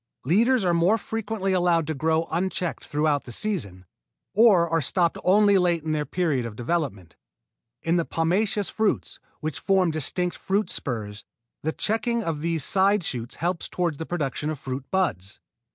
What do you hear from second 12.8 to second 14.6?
shoots helps toward the production of